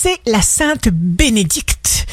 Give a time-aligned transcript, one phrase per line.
[0.00, 2.06] c'est la Sainte Bénédicte.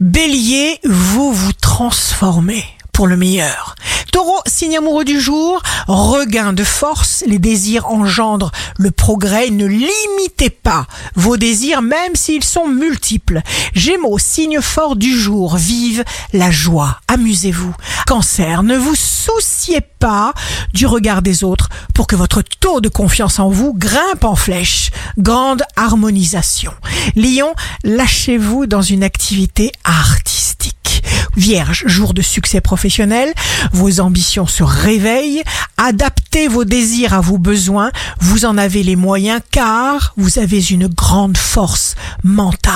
[0.00, 3.74] Bélier, vous vous transformez pour le meilleur.
[4.12, 10.48] Taureau, signe amoureux du jour, regain de force, les désirs engendrent le progrès, ne limitez
[10.48, 13.42] pas vos désirs même s'ils sont multiples.
[13.74, 17.74] Gémeaux, signe fort du jour, vive la joie, amusez-vous.
[18.06, 18.96] Cancer, ne vous
[19.28, 20.32] souciez pas
[20.72, 24.90] du regard des autres pour que votre taux de confiance en vous grimpe en flèche.
[25.18, 26.72] Grande harmonisation.
[27.16, 27.54] Lion,
[27.84, 31.02] lâchez-vous dans une activité artistique.
[31.36, 33.32] Vierge, jour de succès professionnel,
[33.72, 35.42] vos ambitions se réveillent,
[35.76, 40.88] adaptez vos désirs à vos besoins, vous en avez les moyens car vous avez une
[40.88, 42.72] grande force mentale.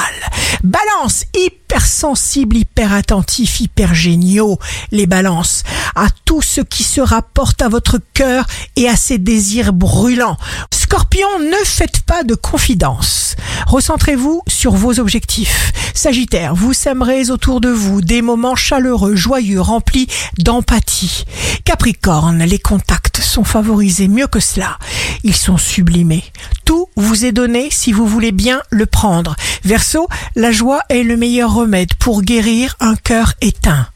[0.63, 4.59] Balance, hypersensible, hyper attentif, hyper géniaux,
[4.93, 5.65] les balances,
[5.97, 6.07] à
[6.45, 8.47] ce qui se rapporte à votre cœur
[8.77, 10.37] et à ses désirs brûlants.
[10.73, 13.37] Scorpion, ne faites pas de confidence.
[13.67, 15.73] Recentrez-vous sur vos objectifs.
[15.95, 20.09] Sagittaire, vous sèmerez autour de vous des moments chaleureux, joyeux, remplis
[20.39, 21.25] d'empathie.
[21.65, 24.79] Capricorne, les contacts sont favorisés mieux que cela.
[25.23, 26.25] Ils sont sublimés.
[26.65, 29.37] Tout vous est donné si vous voulez bien le prendre.
[29.65, 33.92] Verseau, la joie est le meilleur remède pour guérir un cœur éteint.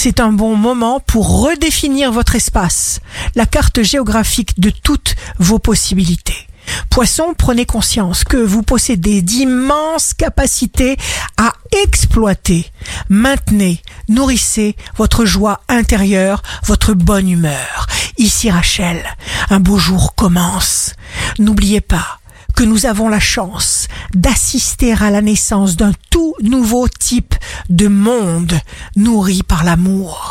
[0.00, 3.00] C'est un bon moment pour redéfinir votre espace,
[3.34, 6.46] la carte géographique de toutes vos possibilités.
[6.88, 10.96] Poisson, prenez conscience que vous possédez d'immenses capacités
[11.36, 12.70] à exploiter.
[13.08, 17.88] Maintenez, nourrissez votre joie intérieure, votre bonne humeur.
[18.18, 19.02] Ici Rachel,
[19.50, 20.92] un beau jour commence.
[21.40, 22.20] N'oubliez pas
[22.58, 27.36] que nous avons la chance d'assister à la naissance d'un tout nouveau type
[27.68, 28.52] de monde
[28.96, 30.26] nourri par l'amour.